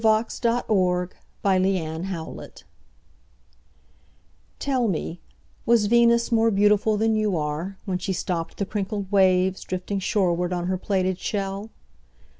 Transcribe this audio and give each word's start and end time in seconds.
Venus 0.01 0.39
Transiens 0.39 1.11
By 1.43 1.57
Amy 1.57 1.79
Lowell 1.79 2.49
TELL 4.57 4.87
me, 4.87 5.21
Was 5.67 5.85
Venus 5.85 6.31
more 6.31 6.49
beautifulThan 6.49 7.15
you 7.15 7.37
are, 7.37 7.77
When 7.85 7.99
she 7.99 8.11
stoppedThe 8.11 8.67
crinkled 8.67 9.11
waves, 9.11 9.61
Drifting 9.63 9.99
shorewardOn 9.99 10.65
her 10.65 10.77
plaited 10.79 11.19
shell? 11.19 11.69